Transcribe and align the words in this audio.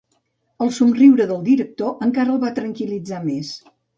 El 0.65 0.71
somriure 0.77 1.27
del 1.33 1.43
director 1.51 1.93
encara 2.07 2.35
el 2.37 2.41
va 2.47 2.53
tranquil·litzar 2.61 3.23
més. 3.31 3.55